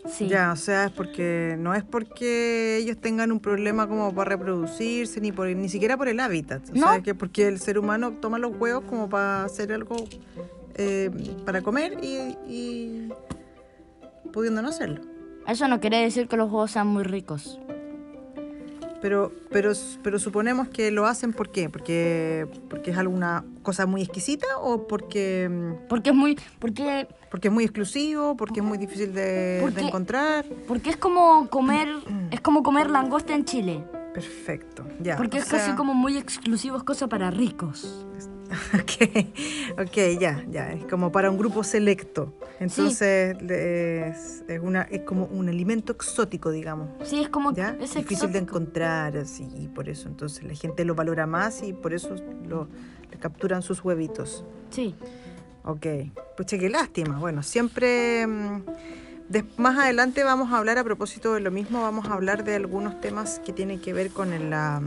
Sí. 0.05 0.27
Ya, 0.27 0.51
o 0.51 0.55
sea, 0.57 0.85
es 0.85 0.91
porque 0.91 1.55
no 1.57 1.73
es 1.73 1.83
porque 1.83 2.77
ellos 2.77 2.97
tengan 2.97 3.31
un 3.31 3.39
problema 3.39 3.87
como 3.87 4.13
para 4.13 4.31
reproducirse, 4.31 5.21
ni 5.21 5.31
por 5.31 5.47
ni 5.47 5.69
siquiera 5.69 5.95
por 5.95 6.09
el 6.09 6.19
hábitat. 6.19 6.61
O 6.69 6.73
No. 6.73 6.89
sea, 6.91 7.01
que 7.01 7.15
porque 7.15 7.47
el 7.47 7.59
ser 7.59 7.79
humano 7.79 8.11
toma 8.19 8.37
los 8.37 8.51
huevos 8.59 8.83
como 8.83 9.07
para 9.09 9.45
hacer 9.45 9.71
algo 9.71 9.95
eh, 10.75 11.09
para 11.45 11.61
comer 11.61 11.97
y, 12.03 12.35
y 12.47 13.09
pudiendo 14.33 14.61
no 14.61 14.69
hacerlo. 14.69 15.01
Eso 15.47 15.67
no 15.67 15.79
quiere 15.79 15.97
decir 15.97 16.27
que 16.27 16.35
los 16.35 16.47
huevos 16.51 16.71
sean 16.71 16.87
muy 16.87 17.03
ricos. 17.03 17.59
Pero, 19.01 19.31
pero, 19.51 19.71
pero 20.01 20.17
suponemos 20.19 20.69
que 20.69 20.89
lo 20.91 21.05
hacen 21.05 21.33
¿por 21.33 21.49
qué? 21.51 21.69
Porque, 21.69 22.47
porque 22.69 22.91
es 22.91 22.97
alguna 22.97 23.43
cosa 23.63 23.85
muy 23.85 24.01
exquisita 24.01 24.45
o 24.61 24.87
porque, 24.87 25.49
mm, 25.49 25.87
Porque 25.87 26.11
es 26.11 26.15
muy. 26.15 26.37
Porque, 26.59 27.07
porque 27.31 27.47
es 27.47 27.53
muy 27.53 27.63
exclusivo, 27.63 28.37
porque 28.37 28.59
es 28.59 28.65
muy 28.65 28.77
difícil 28.77 29.13
de, 29.13 29.63
encontrar. 29.77 30.45
porque 30.67 30.91
es 30.91 30.97
como 30.97 31.49
comer. 31.49 31.87
Es 32.31 32.41
como 32.41 32.61
comer 32.63 32.89
langosta 32.89 33.33
en 33.33 33.45
Chile. 33.45 33.83
Perfecto, 34.13 34.85
ya. 35.01 35.17
Porque 35.17 35.39
es 35.39 35.45
casi 35.45 35.71
como 35.71 35.93
muy 35.95 36.17
exclusivo, 36.17 36.77
es 36.77 36.83
cosa 36.83 37.07
para 37.07 37.31
ricos. 37.31 38.05
Ok, 38.73 39.79
ok, 39.79 40.19
ya, 40.19 40.43
ya. 40.49 40.71
Es 40.71 40.85
como 40.85 41.11
para 41.11 41.29
un 41.29 41.37
grupo 41.37 41.63
selecto. 41.63 42.33
Entonces 42.59 43.35
es, 43.41 44.43
es 44.47 44.59
una, 44.61 44.83
es 44.83 45.01
como 45.01 45.25
un 45.25 45.49
alimento 45.49 45.93
exótico, 45.93 46.51
digamos. 46.51 46.89
Sí, 47.03 47.21
es 47.21 47.29
como. 47.29 47.53
¿Ya? 47.53 47.75
Es 47.79 47.93
Difícil 47.95 48.31
de 48.31 48.39
encontrar, 48.39 49.17
así, 49.17 49.47
y 49.57 49.67
por 49.67 49.89
eso 49.89 50.07
entonces 50.07 50.43
la 50.43 50.55
gente 50.55 50.85
lo 50.85 50.95
valora 50.95 51.25
más 51.27 51.63
y 51.63 51.73
por 51.73 51.93
eso 51.93 52.15
lo, 52.47 52.67
le 53.11 53.17
capturan 53.17 53.61
sus 53.61 53.83
huevitos. 53.83 54.45
Sí. 54.69 54.95
Ok, 55.65 55.85
pues 56.35 56.47
qué 56.49 56.69
lástima. 56.69 57.19
Bueno, 57.19 57.41
siempre 57.41 58.27
mm, 58.27 58.61
más 59.57 59.77
adelante 59.77 60.23
vamos 60.23 60.51
a 60.51 60.57
hablar 60.57 60.77
a 60.77 60.83
propósito 60.83 61.33
de 61.33 61.39
lo 61.39 61.51
mismo, 61.51 61.81
vamos 61.81 62.07
a 62.07 62.13
hablar 62.13 62.43
de 62.43 62.55
algunos 62.55 62.99
temas 62.99 63.39
que 63.39 63.53
tienen 63.53 63.79
que 63.79 63.93
ver 63.93 64.11
con 64.11 64.33
el, 64.33 64.49
la 64.49 64.81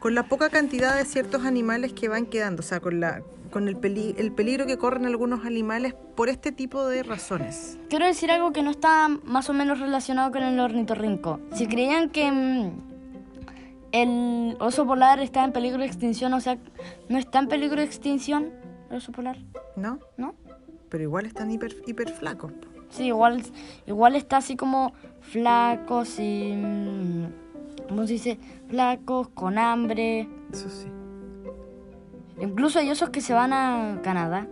con 0.00 0.14
la 0.16 0.24
poca 0.24 0.48
cantidad 0.50 0.96
de 0.96 1.04
ciertos 1.04 1.44
animales 1.44 1.92
que 1.92 2.08
van 2.08 2.26
quedando, 2.26 2.60
o 2.60 2.64
sea, 2.64 2.80
con 2.80 2.98
la 3.00 3.22
con 3.52 3.66
el, 3.66 3.76
peli- 3.76 4.14
el 4.16 4.30
peligro 4.30 4.64
que 4.64 4.76
corren 4.78 5.06
algunos 5.06 5.44
animales 5.44 5.92
por 6.14 6.28
este 6.28 6.52
tipo 6.52 6.86
de 6.86 7.02
razones. 7.02 7.78
Quiero 7.88 8.06
decir 8.06 8.30
algo 8.30 8.52
que 8.52 8.62
no 8.62 8.70
está 8.70 9.08
más 9.24 9.50
o 9.50 9.52
menos 9.52 9.80
relacionado 9.80 10.30
con 10.30 10.44
el 10.44 10.60
ornitorrinco. 10.60 11.40
Si 11.52 11.66
creían 11.66 12.10
que 12.10 12.30
mm, 12.30 12.70
el 13.90 14.56
oso 14.60 14.86
polar 14.86 15.18
está 15.18 15.42
en 15.44 15.50
peligro 15.52 15.80
de 15.80 15.86
extinción, 15.86 16.32
o 16.32 16.40
sea, 16.40 16.58
no 17.08 17.18
está 17.18 17.40
en 17.40 17.48
peligro 17.48 17.78
de 17.78 17.86
extinción 17.86 18.50
el 18.88 18.98
oso 18.98 19.10
polar, 19.10 19.36
¿No? 19.74 19.98
¿no? 20.16 20.36
Pero 20.88 21.02
igual 21.02 21.26
están 21.26 21.50
hiper, 21.50 21.74
hiper 21.88 22.08
flacos. 22.12 22.52
Sí, 22.90 23.06
igual, 23.06 23.42
igual 23.86 24.14
está 24.14 24.36
así 24.36 24.54
como 24.56 24.92
flacos 25.22 26.20
y... 26.20 26.52
mm, 26.54 27.26
¿Cómo 27.90 28.06
se 28.06 28.12
dice? 28.12 28.38
Flacos, 28.68 29.30
con 29.30 29.58
hambre. 29.58 30.28
Eso 30.52 30.70
sí, 30.70 30.86
Incluso 32.40 32.78
hay 32.78 32.88
osos 32.88 33.10
que 33.10 33.20
se 33.20 33.34
van 33.34 33.52
a 33.52 34.00
Canadá, 34.02 34.46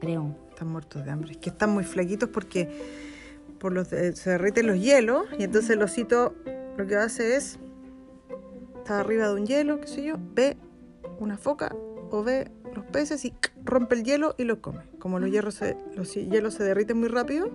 creo. 0.00 0.36
están 0.50 0.68
muertos 0.68 1.02
de 1.02 1.10
hambre. 1.10 1.32
Es 1.32 1.38
que 1.38 1.48
están 1.48 1.70
muy 1.70 1.82
flaquitos 1.82 2.28
porque 2.28 2.68
por 3.58 3.72
los, 3.72 3.90
eh, 3.94 4.14
se 4.14 4.30
derriten 4.30 4.66
los 4.66 4.78
hielos 4.78 5.24
y 5.38 5.44
entonces 5.44 5.70
el 5.70 5.82
osito 5.82 6.34
lo 6.76 6.86
que 6.86 6.96
hace 6.96 7.36
es 7.36 7.58
está 8.76 9.00
arriba 9.00 9.28
de 9.28 9.34
un 9.34 9.46
hielo, 9.46 9.80
qué 9.80 9.86
sé 9.86 10.04
yo, 10.04 10.16
ve 10.34 10.58
una 11.18 11.38
foca 11.38 11.74
o 12.10 12.22
ve 12.22 12.50
los 12.74 12.84
peces 12.84 13.24
y 13.24 13.32
rompe 13.64 13.94
el 13.94 14.04
hielo 14.04 14.34
y 14.36 14.44
lo 14.44 14.60
come. 14.60 14.82
Como 14.98 15.18
los 15.18 15.54
se, 15.54 15.78
los 15.96 16.12
hielos 16.12 16.52
se 16.52 16.64
derriten 16.64 16.98
muy 16.98 17.08
rápido, 17.08 17.48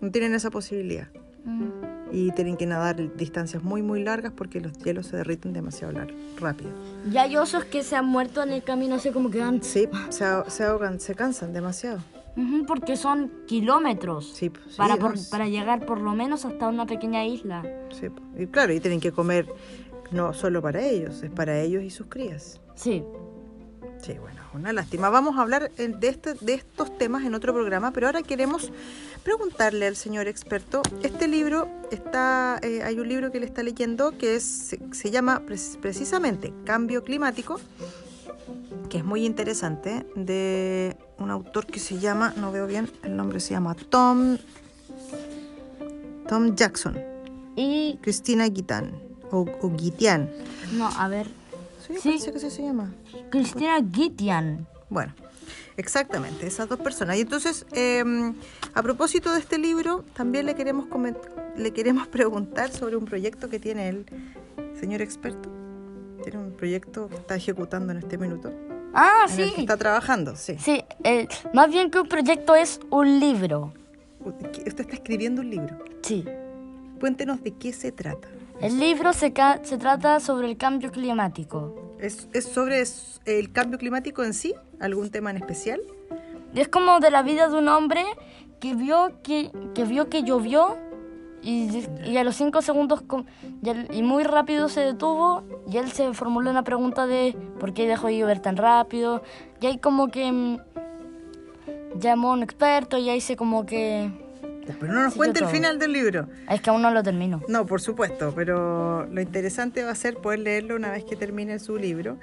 no 0.00 0.12
tienen 0.12 0.32
esa 0.32 0.50
posibilidad. 0.50 1.08
Mm. 1.44 1.89
Y 2.12 2.32
tienen 2.32 2.56
que 2.56 2.66
nadar 2.66 3.14
distancias 3.16 3.62
muy 3.62 3.82
muy 3.82 4.02
largas 4.02 4.32
porque 4.32 4.60
los 4.60 4.72
hielos 4.78 5.06
se 5.06 5.16
derriten 5.16 5.52
demasiado 5.52 5.92
lar- 5.92 6.12
rápido. 6.38 6.70
Y 7.12 7.16
hay 7.18 7.36
osos 7.36 7.64
que 7.64 7.82
se 7.82 7.94
han 7.96 8.06
muerto 8.06 8.42
en 8.42 8.50
el 8.50 8.62
camino, 8.62 8.96
así 8.96 9.10
como 9.10 9.30
que 9.30 9.38
van... 9.40 9.62
Sí, 9.62 9.88
se, 10.08 10.24
ahogan- 10.24 10.48
se 10.50 10.64
ahogan, 10.64 11.00
se 11.00 11.14
cansan 11.14 11.52
demasiado. 11.52 12.00
Porque 12.66 12.96
son 12.96 13.30
kilómetros. 13.46 14.32
Sí, 14.34 14.50
sí, 14.68 14.76
para, 14.76 14.96
por- 14.96 15.14
es- 15.14 15.28
para 15.28 15.48
llegar 15.48 15.84
por 15.86 16.00
lo 16.00 16.12
menos 16.14 16.44
hasta 16.44 16.68
una 16.68 16.86
pequeña 16.86 17.24
isla. 17.24 17.62
Sí, 17.90 18.06
y 18.38 18.46
claro, 18.46 18.72
y 18.72 18.80
tienen 18.80 19.00
que 19.00 19.12
comer 19.12 19.46
no 20.10 20.32
solo 20.32 20.60
para 20.62 20.80
ellos, 20.82 21.22
es 21.22 21.30
para 21.30 21.60
ellos 21.60 21.82
y 21.84 21.90
sus 21.90 22.06
crías. 22.08 22.60
Sí. 22.74 23.04
Sí, 23.98 24.14
bueno, 24.18 24.40
una 24.54 24.72
lástima. 24.72 25.10
Vamos 25.10 25.36
a 25.36 25.42
hablar 25.42 25.70
de, 25.72 26.08
este, 26.08 26.34
de 26.34 26.54
estos 26.54 26.96
temas 26.96 27.22
en 27.24 27.34
otro 27.34 27.52
programa, 27.52 27.92
pero 27.92 28.06
ahora 28.06 28.22
queremos 28.22 28.72
preguntarle 29.22 29.86
al 29.86 29.96
señor 29.96 30.26
experto. 30.28 30.82
Este 31.02 31.28
libro 31.28 31.68
está, 31.90 32.58
eh, 32.62 32.82
hay 32.82 32.98
un 32.98 33.08
libro 33.08 33.30
que 33.30 33.38
él 33.38 33.44
está 33.44 33.62
leyendo 33.62 34.16
que 34.16 34.36
es, 34.36 34.42
se, 34.44 34.78
se 34.92 35.10
llama 35.10 35.40
pre- 35.46 35.56
precisamente 35.80 36.52
Cambio 36.64 37.04
Climático, 37.04 37.60
que 38.88 38.98
es 38.98 39.04
muy 39.04 39.24
interesante, 39.24 40.06
de 40.16 40.96
un 41.18 41.30
autor 41.30 41.66
que 41.66 41.78
se 41.78 41.98
llama, 41.98 42.32
no 42.36 42.50
veo 42.52 42.66
bien, 42.66 42.90
el 43.04 43.16
nombre 43.16 43.40
se 43.40 43.50
llama 43.50 43.74
Tom, 43.74 44.38
Tom 46.28 46.54
Jackson, 46.54 46.98
Y... 47.56 47.98
Cristina 48.02 48.46
Guitán, 48.48 48.92
o, 49.30 49.46
o 49.60 49.70
Guitián. 49.70 50.30
No, 50.72 50.88
a 50.88 51.08
ver. 51.08 51.26
Sí, 51.86 51.94
Sí. 52.00 52.08
parece 52.10 52.30
que 52.32 52.36
así 52.38 52.50
se 52.50 52.62
llama. 52.62 52.92
Cristina 53.30 53.78
Gitian. 53.92 54.66
Bueno, 54.90 55.12
exactamente, 55.76 56.46
esas 56.46 56.68
dos 56.68 56.78
personas. 56.80 57.16
Y 57.16 57.20
entonces, 57.20 57.66
eh, 57.72 58.04
a 58.74 58.82
propósito 58.82 59.32
de 59.32 59.40
este 59.40 59.58
libro, 59.58 60.04
también 60.14 60.46
le 60.46 60.54
queremos, 60.54 60.86
le 61.56 61.72
queremos 61.72 62.06
preguntar 62.08 62.70
sobre 62.70 62.96
un 62.96 63.04
proyecto 63.04 63.48
que 63.48 63.58
tiene 63.58 63.88
el 63.88 64.06
señor 64.78 65.02
experto. 65.02 65.48
Tiene 66.22 66.38
un 66.38 66.52
proyecto 66.52 67.08
que 67.08 67.16
está 67.16 67.34
ejecutando 67.36 67.92
en 67.92 67.98
este 67.98 68.18
minuto, 68.18 68.52
Ah, 68.92 69.26
en 69.28 69.40
el 69.40 69.48
que 69.50 69.54
sí. 69.54 69.60
está 69.62 69.76
trabajando, 69.76 70.34
sí. 70.36 70.56
Sí, 70.58 70.82
eh, 71.04 71.28
más 71.54 71.70
bien 71.70 71.90
que 71.90 72.00
un 72.00 72.08
proyecto 72.08 72.54
es 72.56 72.80
un 72.90 73.20
libro. 73.20 73.72
Usted 74.24 74.66
está 74.66 74.82
escribiendo 74.82 75.40
un 75.40 75.48
libro. 75.50 75.78
Sí. 76.02 76.24
Cuéntenos 76.98 77.42
de 77.42 77.52
qué 77.52 77.72
se 77.72 77.92
trata. 77.92 78.28
El 78.60 78.78
libro 78.78 79.12
se, 79.14 79.32
se 79.62 79.78
trata 79.78 80.20
sobre 80.20 80.48
el 80.50 80.58
cambio 80.58 80.90
climático. 80.90 81.89
¿Es, 82.00 82.28
es 82.32 82.46
sobre 82.46 82.82
el 83.26 83.52
cambio 83.52 83.78
climático 83.78 84.22
en 84.24 84.32
sí? 84.32 84.54
¿Algún 84.80 85.10
tema 85.10 85.30
en 85.30 85.36
especial? 85.36 85.80
Es 86.54 86.68
como 86.68 86.98
de 86.98 87.10
la 87.10 87.22
vida 87.22 87.48
de 87.48 87.56
un 87.56 87.68
hombre 87.68 88.04
que 88.58 88.74
vio 88.74 89.12
que, 89.22 89.50
que, 89.74 89.84
vio 89.84 90.08
que 90.08 90.22
llovió 90.22 90.78
y, 91.42 91.84
y 92.04 92.16
a 92.16 92.24
los 92.24 92.36
cinco 92.36 92.62
segundos 92.62 93.02
y, 93.62 93.98
y 93.98 94.02
muy 94.02 94.24
rápido 94.24 94.68
se 94.68 94.80
detuvo 94.80 95.44
y 95.70 95.76
él 95.78 95.90
se 95.92 96.12
formuló 96.12 96.50
una 96.50 96.64
pregunta 96.64 97.06
de 97.06 97.36
por 97.58 97.72
qué 97.72 97.86
dejó 97.86 98.08
de 98.08 98.18
llover 98.18 98.40
tan 98.40 98.56
rápido. 98.56 99.22
Y 99.60 99.66
ahí 99.66 99.78
como 99.78 100.08
que 100.08 100.30
mm, 100.32 100.58
llamó 101.98 102.30
a 102.30 102.34
un 102.34 102.42
experto 102.42 102.98
y 102.98 103.10
ahí 103.10 103.20
se 103.20 103.36
como 103.36 103.66
que... 103.66 104.10
Pero 104.66 104.92
no 104.92 105.02
nos 105.02 105.12
Sí, 105.14 105.18
cuente 105.18 105.40
el 105.40 105.46
final 105.46 105.78
del 105.78 105.92
libro. 105.92 106.28
Es 106.48 106.60
que 106.60 106.70
aún 106.70 106.82
no 106.82 106.90
lo 106.90 107.02
termino. 107.02 107.42
No, 107.48 107.66
por 107.66 107.80
supuesto, 107.80 108.32
pero 108.34 109.06
lo 109.06 109.20
interesante 109.20 109.82
va 109.82 109.90
a 109.90 109.94
ser 109.94 110.16
poder 110.16 110.40
leerlo 110.40 110.76
una 110.76 110.90
vez 110.90 111.04
que 111.04 111.16
termine 111.16 111.58
su 111.58 111.76
libro. 111.76 112.18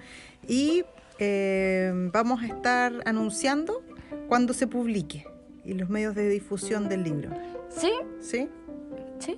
Y 0.48 0.84
eh, 1.20 1.92
vamos 2.14 2.42
a 2.44 2.48
estar 2.48 2.94
anunciando 3.06 3.84
cuando 4.28 4.54
se 4.54 4.68
publique 4.68 5.26
y 5.66 5.74
los 5.74 5.90
medios 5.90 6.16
de 6.16 6.30
difusión 6.30 6.88
del 6.88 7.04
libro. 7.04 7.30
Sí, 7.70 7.92
¿Sí? 8.22 8.48
sí. 9.20 9.38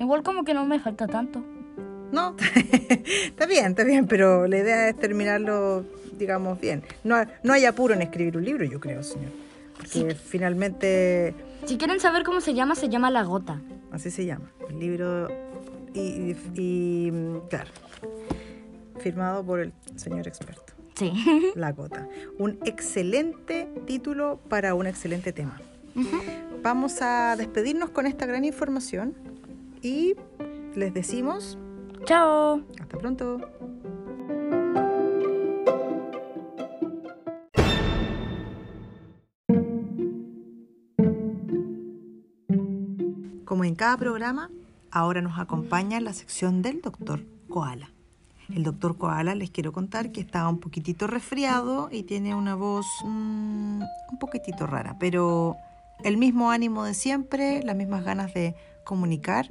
Igual 0.00 0.22
como 0.22 0.44
que 0.44 0.54
no 0.54 0.64
me 0.64 0.80
falta 0.80 1.06
tanto. 1.06 1.44
No, 2.12 2.36
está 3.04 3.46
bien, 3.46 3.66
está 3.66 3.84
bien, 3.84 4.06
pero 4.06 4.46
la 4.46 4.58
idea 4.58 4.88
es 4.88 4.96
terminarlo, 4.96 5.84
digamos, 6.18 6.58
bien. 6.60 6.82
No, 7.04 7.16
no 7.42 7.52
hay 7.52 7.66
apuro 7.66 7.94
en 7.94 8.02
escribir 8.02 8.36
un 8.36 8.44
libro, 8.44 8.64
yo 8.64 8.80
creo, 8.80 9.02
señor. 9.02 9.30
Porque 9.78 10.14
finalmente 10.14 11.34
Si 11.64 11.78
quieren 11.78 12.00
saber 12.00 12.22
cómo 12.24 12.40
se 12.40 12.52
llama, 12.54 12.74
se 12.74 12.88
llama 12.88 13.10
La 13.10 13.22
Gota. 13.22 13.62
Así 13.90 14.10
se 14.10 14.26
llama. 14.26 14.50
El 14.68 14.78
libro 14.78 15.28
y, 15.94 16.34
claro, 17.48 17.70
firmado 19.00 19.44
por 19.44 19.60
el 19.60 19.72
señor 19.96 20.28
experto. 20.28 20.72
Sí. 20.94 21.12
La 21.54 21.72
Gota. 21.72 22.08
Un 22.38 22.58
excelente 22.64 23.68
título 23.86 24.38
para 24.48 24.74
un 24.74 24.86
excelente 24.86 25.32
tema. 25.32 25.60
Vamos 26.62 27.00
a 27.02 27.34
despedirnos 27.36 27.90
con 27.90 28.06
esta 28.06 28.26
gran 28.26 28.44
información 28.44 29.14
y 29.82 30.14
les 30.74 30.92
decimos 30.94 31.58
Chao. 32.04 32.62
hasta 32.80 32.98
pronto. 32.98 33.40
En 43.68 43.74
cada 43.74 43.96
programa, 43.96 44.50
ahora 44.90 45.20
nos 45.20 45.38
acompaña 45.38 46.00
la 46.00 46.12
sección 46.12 46.62
del 46.62 46.80
doctor 46.80 47.24
Koala. 47.48 47.90
El 48.54 48.62
doctor 48.62 48.96
Koala 48.96 49.34
les 49.34 49.50
quiero 49.50 49.72
contar 49.72 50.10
que 50.10 50.22
estaba 50.22 50.48
un 50.48 50.58
poquitito 50.58 51.06
resfriado 51.06 51.90
y 51.92 52.02
tiene 52.04 52.34
una 52.34 52.54
voz 52.54 52.86
mm, 53.04 53.82
un 53.82 54.18
poquitito 54.18 54.66
rara, 54.66 54.96
pero 54.98 55.56
el 56.02 56.16
mismo 56.16 56.50
ánimo 56.50 56.84
de 56.84 56.94
siempre, 56.94 57.62
las 57.62 57.76
mismas 57.76 58.04
ganas 58.04 58.32
de 58.32 58.54
comunicar 58.84 59.48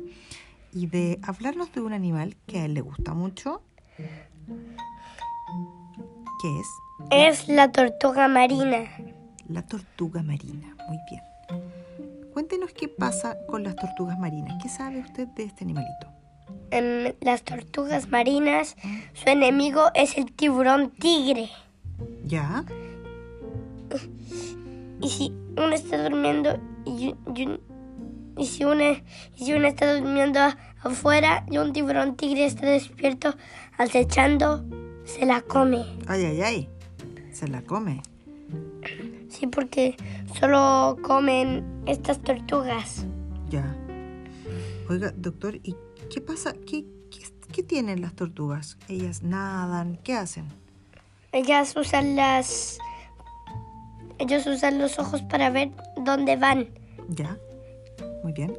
y 0.74 0.88
de 0.88 1.20
hablarnos 1.22 1.72
de 1.72 1.82
un 1.82 1.94
animal 1.94 2.36
que 2.48 2.60
a 2.60 2.66
él 2.66 2.74
le 2.74 2.82
gusta 2.82 3.14
mucho. 3.14 3.62
¿Qué 6.42 6.60
es? 6.60 6.68
Es 7.12 7.48
la 7.48 7.72
tortuga 7.72 8.28
marina. 8.28 8.90
La 9.48 9.62
tortuga 9.62 10.24
marina. 10.24 10.76
Muy 10.88 10.98
bien. 11.10 11.27
Cuéntenos 12.38 12.72
qué 12.72 12.88
pasa 12.88 13.36
con 13.48 13.64
las 13.64 13.76
tortugas 13.76 14.20
marinas. 14.20 14.60
¿Qué 14.62 14.70
sabe 14.70 15.00
usted 15.00 15.28
de 15.30 15.46
este 15.46 15.64
animalito? 15.64 16.06
En 16.70 17.16
las 17.20 17.42
tortugas 17.42 18.10
marinas, 18.10 18.76
su 19.16 19.28
enemigo 19.28 19.86
es 19.96 20.20
el 20.20 20.32
tiburón 20.34 20.92
tigre. 20.92 21.50
¿Ya? 22.28 22.64
Y 25.02 25.10
si 25.10 25.34
uno 25.58 25.72
está 25.74 26.04
durmiendo 26.08 26.60
y, 26.86 27.16
y- 27.36 27.60
y 28.38 28.46
si 28.46 28.66
uno, 28.66 28.84
y 29.36 29.44
si 29.44 29.54
uno 29.54 29.66
está 29.68 29.96
durmiendo 29.96 30.40
afuera 30.84 31.44
y 31.50 31.58
un 31.58 31.74
tiburón 31.74 32.18
tigre 32.18 32.46
está 32.46 32.68
despierto 32.68 33.34
acechando, 33.80 34.64
se 35.06 35.26
la 35.26 35.42
come. 35.42 35.84
Ay, 36.06 36.24
ay, 36.24 36.42
ay. 36.44 36.70
Se 37.32 37.48
la 37.48 37.64
come. 37.64 38.04
Sí, 39.30 39.48
porque 39.48 39.96
solo 40.40 40.98
comen 41.02 41.64
estas 41.86 42.20
tortugas. 42.20 43.06
Ya. 43.50 43.76
Oiga, 44.90 45.14
doctor, 45.16 45.56
¿y 45.64 45.76
qué 46.14 46.22
pasa? 46.22 46.54
¿Qué, 46.54 46.86
qué, 47.12 47.20
qué 47.52 47.64
tienen 47.64 48.02
las 48.02 48.14
tortugas? 48.14 48.78
Ellas 48.88 49.22
nadan, 49.24 49.98
¿qué 50.04 50.14
hacen? 50.14 50.46
Ellas 51.32 51.76
usan 51.76 52.16
las... 52.16 52.78
Ellos 54.20 54.48
usan 54.48 54.80
los 54.80 54.98
ojos 54.98 55.22
para 55.24 55.50
ver 55.50 55.72
dónde 56.04 56.38
van. 56.38 56.70
Ya. 57.10 57.38
Muy 58.24 58.34
bien. 58.34 58.58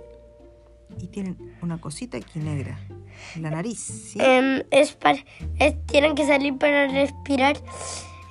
Y 1.00 1.06
tienen 1.08 1.36
una 1.62 1.80
cosita 1.80 2.16
aquí 2.18 2.38
negra 2.38 2.78
en 3.34 3.42
la 3.42 3.50
nariz, 3.50 3.78
¿sí? 3.78 4.18
Em, 4.20 4.62
es 4.70 4.92
para, 4.92 5.18
es- 5.58 5.74
tienen 5.86 6.14
que 6.14 6.26
salir 6.26 6.56
para 6.58 6.86
respirar 6.88 7.56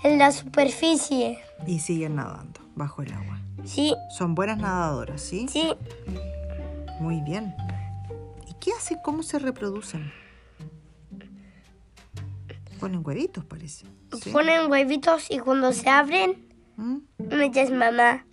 en 0.04 0.18
la 0.20 0.32
superficie. 0.32 1.40
Y 1.66 1.80
siguen 1.80 2.16
nadando 2.16 2.60
bajo 2.76 3.02
el 3.02 3.12
agua. 3.14 3.40
Sí, 3.66 3.94
Son 4.16 4.36
buenas 4.36 4.58
nadadoras, 4.60 5.22
¿sí? 5.22 5.48
sí. 5.50 5.74
Muy 7.00 7.22
bien. 7.22 7.54
¿Y 8.48 8.54
qué 8.60 8.72
hacen? 8.78 9.00
¿Cómo 9.04 9.24
se 9.24 9.40
reproducen? 9.40 10.12
Ponen 12.80 13.02
huevitos, 13.04 13.44
parece. 13.44 13.86
¿sí? 14.22 14.30
Ponen 14.32 14.70
huevitos 14.72 15.30
y 15.32 15.40
cuando 15.40 15.74
se 15.74 15.90
abren, 15.90 16.48
¿Mm? 16.78 16.98
mamá. 17.74 18.26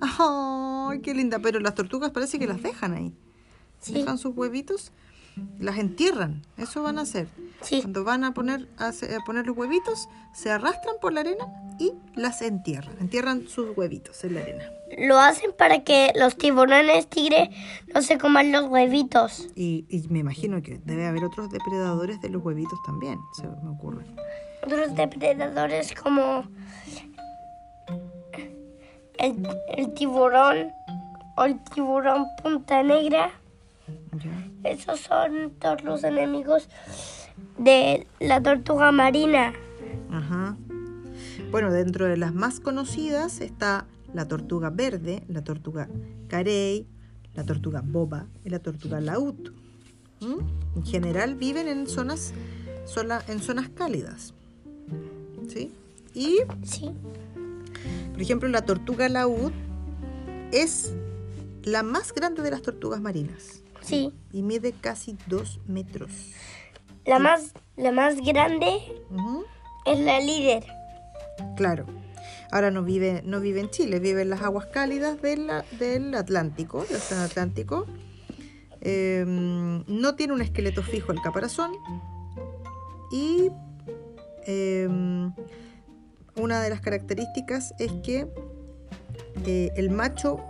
¡Ay, 0.00 1.00
qué 1.00 1.14
linda! 1.14 1.38
Pero 1.38 1.60
las 1.60 1.74
tortugas 1.74 2.10
parece 2.10 2.38
que 2.38 2.46
las 2.46 2.62
dejan 2.62 2.94
ahí. 2.94 3.14
Sí, 3.80 3.92
Dejan 3.94 4.16
sus 4.18 4.34
huevitos, 4.34 4.92
las 5.58 5.78
entierran. 5.78 6.42
Eso 6.56 6.82
van 6.82 6.98
a 6.98 7.02
hacer. 7.02 7.28
sí. 7.62 7.80
Cuando 7.80 8.04
van 8.04 8.24
a 8.24 8.34
poner, 8.34 8.68
a, 8.78 8.92
poner 9.24 9.46
los 9.46 9.56
huevitos, 9.56 10.08
se 10.32 10.50
arrastran 10.50 10.96
por 11.00 11.12
la 11.12 11.20
arena 11.20 11.44
y 11.78 11.92
las 12.14 12.42
entierran. 12.42 12.96
Entierran 13.00 13.48
sus 13.48 13.76
huevitos 13.76 14.22
en 14.24 14.34
la 14.34 14.40
arena. 14.40 14.64
Lo 14.98 15.18
hacen 15.18 15.52
para 15.56 15.82
que 15.82 16.12
los 16.14 16.36
tiburones 16.36 17.08
tigre 17.08 17.50
no 17.92 18.02
se 18.02 18.18
coman 18.18 18.52
los 18.52 18.66
huevitos. 18.66 19.48
Y, 19.56 19.86
y 19.88 20.06
me 20.08 20.20
imagino 20.20 20.62
que 20.62 20.80
debe 20.84 21.06
haber 21.06 21.24
otros 21.24 21.50
depredadores 21.50 22.20
de 22.20 22.28
los 22.28 22.42
huevitos 22.44 22.78
también, 22.86 23.18
se 23.36 23.46
me 23.46 23.70
ocurre. 23.70 24.04
Otros 24.64 24.94
depredadores 24.94 25.94
como 25.94 26.44
el, 29.18 29.48
el 29.76 29.94
tiburón 29.94 30.72
o 31.36 31.44
el 31.44 31.58
tiburón 31.64 32.26
punta 32.42 32.82
negra. 32.82 33.30
Esos 34.64 35.00
son 35.00 35.52
todos 35.60 35.84
los 35.84 36.04
enemigos 36.04 36.68
de 37.58 38.06
la 38.20 38.42
tortuga 38.42 38.90
marina. 38.92 39.52
Ajá. 40.10 40.56
Bueno, 41.50 41.70
dentro 41.72 42.06
de 42.06 42.16
las 42.16 42.34
más 42.34 42.60
conocidas 42.60 43.40
está 43.40 43.86
la 44.12 44.26
tortuga 44.26 44.70
verde, 44.70 45.22
la 45.28 45.42
tortuga 45.44 45.88
carey, 46.28 46.86
la 47.34 47.44
tortuga 47.44 47.82
boba 47.84 48.26
y 48.44 48.50
la 48.50 48.58
tortuga 48.60 49.00
laúd. 49.00 49.52
¿Mm? 50.20 50.76
En 50.76 50.84
general 50.84 51.34
viven 51.34 51.68
en 51.68 51.86
zonas, 51.86 52.32
sola- 52.86 53.22
en 53.28 53.40
zonas 53.40 53.68
cálidas. 53.68 54.34
¿Sí? 55.48 55.72
Y, 56.14 56.38
Sí, 56.62 56.90
por 58.12 58.22
ejemplo, 58.22 58.48
la 58.48 58.62
tortuga 58.62 59.08
laúd 59.08 59.52
es 60.52 60.94
la 61.64 61.82
más 61.82 62.14
grande 62.14 62.42
de 62.42 62.50
las 62.52 62.62
tortugas 62.62 63.00
marinas 63.00 63.60
sí. 63.84 64.12
y 64.32 64.42
mide 64.42 64.72
casi 64.72 65.16
dos 65.26 65.60
metros. 65.66 66.10
La 67.04 67.18
más, 67.18 67.52
la 67.76 67.92
más 67.92 68.16
grande 68.16 68.78
es 69.86 69.98
la 70.00 70.20
líder. 70.20 70.64
Claro. 71.56 71.86
Ahora 72.50 72.70
no 72.70 72.82
vive, 72.82 73.22
no 73.24 73.40
vive 73.40 73.60
en 73.60 73.70
Chile, 73.70 73.98
vive 73.98 74.22
en 74.22 74.30
las 74.30 74.42
aguas 74.42 74.66
cálidas 74.66 75.20
del, 75.20 75.50
del 75.78 76.14
Atlántico, 76.14 76.84
del 76.84 76.96
Océano 76.96 77.24
Atlántico. 77.24 77.86
Eh, 78.80 79.24
no 79.26 80.14
tiene 80.14 80.32
un 80.32 80.42
esqueleto 80.42 80.82
fijo 80.82 81.12
el 81.12 81.20
caparazón. 81.20 81.72
Y 83.10 83.50
eh, 84.46 84.88
una 86.36 86.60
de 86.62 86.70
las 86.70 86.80
características 86.80 87.74
es 87.78 87.92
que 88.04 88.28
eh, 89.46 89.70
el 89.76 89.90
macho 89.90 90.40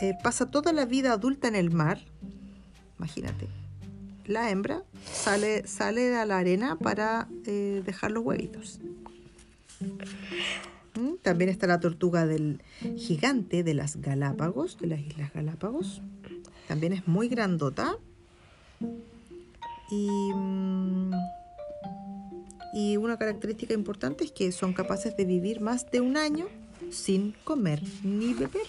eh, 0.00 0.14
pasa 0.22 0.46
toda 0.46 0.72
la 0.72 0.84
vida 0.84 1.12
adulta 1.12 1.48
en 1.48 1.54
el 1.54 1.70
mar. 1.70 2.00
Imagínate. 2.98 3.48
La 4.26 4.50
hembra 4.50 4.82
sale, 5.04 5.66
sale 5.66 6.16
a 6.16 6.26
la 6.26 6.38
arena 6.38 6.76
para 6.76 7.28
eh, 7.44 7.82
dejar 7.84 8.10
los 8.10 8.24
huevitos. 8.24 8.80
Mm, 10.94 11.16
También 11.22 11.50
está 11.50 11.66
la 11.66 11.78
tortuga 11.78 12.26
del 12.26 12.62
gigante 12.96 13.62
de 13.62 13.74
las 13.74 13.96
Galápagos, 13.96 14.78
de 14.78 14.88
las 14.88 15.00
Islas 15.00 15.32
Galápagos. 15.32 16.02
También 16.66 16.92
es 16.92 17.06
muy 17.06 17.28
grandota. 17.28 17.96
Y, 19.90 20.32
mm, 20.34 21.12
y 22.74 22.96
una 22.96 23.16
característica 23.16 23.74
importante 23.74 24.24
es 24.24 24.32
que 24.32 24.50
son 24.50 24.72
capaces 24.72 25.16
de 25.16 25.24
vivir 25.24 25.60
más 25.60 25.90
de 25.90 26.00
un 26.00 26.16
año 26.16 26.46
sin 26.90 27.32
comer 27.44 27.82
ni 28.02 28.34
beber. 28.34 28.66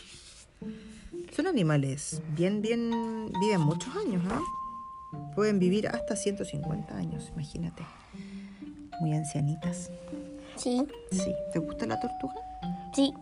Son 1.38 1.46
animales 1.46 2.20
bien, 2.36 2.64
bien, 2.64 3.32
viven 3.40 3.62
muchos 3.62 3.96
años, 3.96 4.24
¿no? 4.24 4.42
Pueden 5.36 5.60
vivir 5.60 5.88
hasta 5.88 6.16
150 6.16 6.98
años, 6.98 7.30
imagínate. 7.32 7.84
Muy 9.00 9.14
ancianitas. 9.14 9.92
Sí, 10.56 10.84
Sí. 11.12 11.32
¿Te 11.54 11.60
gusta 11.60 11.86
la 11.86 12.00
tortuga? 12.00 12.34
sí, 12.92 13.14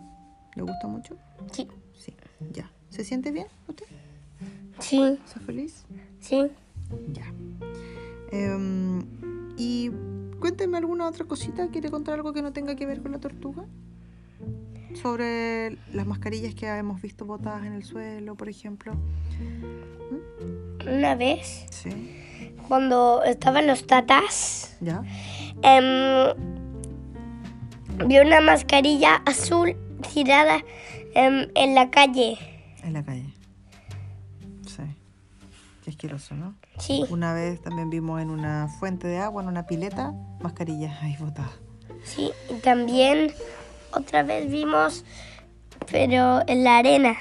¿Le 0.56 0.62
gusta 0.62 0.88
mucho? 0.88 1.17
sí, 1.51 1.67
Sí. 1.99 2.13
Ya. 2.54 2.71
¿Se 2.89 3.04
siente 3.04 3.32
bien 3.34 3.47
usted? 3.67 3.86
sí, 4.80 5.19
¿Está 5.25 5.41
feliz? 5.41 5.84
sí. 6.21 6.47
Ya. 7.12 7.25
Em, 8.32 9.01
y 9.58 9.91
cuénteme 10.39 10.78
alguna 10.78 11.10
otra 11.10 11.25
cosita. 11.25 11.67
¿Quiere 11.67 11.91
contar 11.91 12.13
algo 12.13 12.32
que 12.32 12.41
no 12.41 12.54
tenga 12.54 12.78
que 12.78 12.86
ver 12.86 13.01
con 13.01 13.12
la 13.12 13.19
tortuga? 13.19 13.65
Sobre 15.01 15.77
las 15.93 16.05
mascarillas 16.08 16.55
que 16.55 16.67
hemos 16.67 17.01
visto 17.01 17.25
botadas 17.25 17.65
en 17.65 17.73
el 17.73 17.84
suelo, 17.84 18.36
por 18.36 18.49
ejemplo. 18.49 18.93
Una 20.88 21.15
vez, 21.15 21.65
Sí. 21.69 21.89
cuando 22.67 23.23
estaban 23.23 23.67
los 23.67 23.86
tatas, 23.88 24.77
¿Ya? 24.81 25.03
em, 25.63 26.34
vi 28.08 28.19
una 28.19 28.41
mascarilla 28.41 29.15
azul 29.25 29.75
tirada 30.13 30.63
em, 31.13 31.49
en 31.55 31.75
la 31.75 31.89
calle. 31.89 32.38
En 32.84 32.93
la 32.93 33.03
calle. 33.03 33.34
Sí. 34.67 34.84
Qué 35.84 35.89
asqueroso, 35.91 36.36
¿no? 36.36 36.55
Sí, 36.79 37.03
Una 37.10 37.34
vez 37.34 37.62
también 37.62 37.89
vimos 37.89 38.21
en 38.21 38.29
una 38.29 38.67
fuente 38.79 39.08
de 39.08 39.17
agua, 39.17 39.41
en 39.43 39.49
una 39.49 39.65
pileta, 39.65 40.13
mascarillas 40.41 41.01
ahí 41.03 41.15
botadas. 41.19 41.51
sí. 42.03 42.31
Y 42.49 42.60
también 42.62 43.31
otra 43.95 44.23
vez 44.23 44.49
vimos, 44.49 45.05
pero 45.91 46.41
en 46.47 46.63
la 46.63 46.77
arena. 46.77 47.15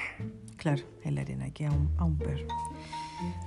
Claro, 0.57 0.83
en 1.03 1.15
la 1.15 1.21
arena, 1.21 1.49
que 1.51 1.65
aún, 1.65 1.93
aún 1.97 2.17
peor. 2.17 2.39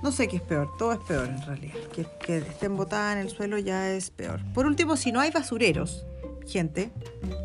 No 0.01 0.11
sé 0.11 0.27
qué 0.27 0.37
es 0.37 0.41
peor, 0.41 0.75
todo 0.77 0.93
es 0.93 0.99
peor 0.99 1.27
en 1.27 1.41
realidad. 1.41 1.75
Que, 1.93 2.05
que 2.25 2.37
estén 2.37 2.75
botadas 2.75 3.15
en 3.15 3.21
el 3.21 3.29
suelo 3.29 3.57
ya 3.57 3.91
es 3.91 4.09
peor. 4.09 4.41
Por 4.53 4.65
último, 4.65 4.97
si 4.97 5.11
no 5.11 5.19
hay 5.19 5.31
basureros, 5.31 6.05
gente, 6.47 6.91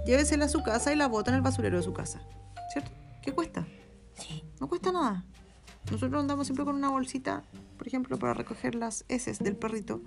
llévesela 0.06 0.46
a 0.46 0.48
su 0.48 0.62
casa 0.62 0.92
y 0.92 0.96
la 0.96 1.08
bota 1.08 1.30
en 1.30 1.36
el 1.36 1.42
basurero 1.42 1.76
de 1.76 1.82
su 1.82 1.92
casa. 1.92 2.22
¿Cierto? 2.72 2.90
¿Qué 3.22 3.32
cuesta? 3.32 3.66
Sí. 4.14 4.44
No 4.60 4.68
cuesta 4.68 4.92
nada. 4.92 5.24
Nosotros 5.90 6.20
andamos 6.20 6.46
siempre 6.46 6.64
con 6.64 6.76
una 6.76 6.90
bolsita 6.90 7.42
por 7.76 7.86
ejemplo, 7.86 8.18
para 8.18 8.34
recoger 8.34 8.74
las 8.74 9.04
heces 9.08 9.38
del 9.38 9.56
perrito. 9.56 10.00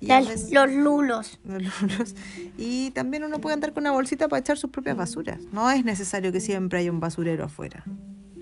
Y, 0.00 0.06
Las- 0.06 0.26
a 0.26 0.30
veces- 0.30 0.50
los 0.52 0.70
lulos. 0.72 1.38
los 1.44 1.62
lulos. 1.82 2.14
y 2.58 2.90
también 2.92 3.24
uno 3.24 3.40
puede 3.40 3.54
andar 3.54 3.72
con 3.72 3.82
una 3.82 3.92
bolsita 3.92 4.28
para 4.28 4.40
echar 4.40 4.56
sus 4.58 4.70
propias 4.70 4.96
basuras. 4.96 5.40
No 5.52 5.70
es 5.70 5.84
necesario 5.84 6.32
que 6.32 6.40
siempre 6.40 6.78
haya 6.80 6.90
un 6.90 7.00
basurero 7.00 7.44
afuera. 7.44 7.84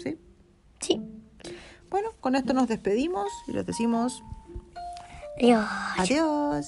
¿Sí? 0.03 0.17
Sí. 0.81 1.03
Bueno, 1.91 2.11
con 2.21 2.37
esto 2.37 2.53
nos 2.55 2.69
despedimos 2.69 3.27
y 3.49 3.53
les 3.53 3.65
decimos 3.67 4.23
Adiós. 5.41 5.67
adiós. 5.97 6.67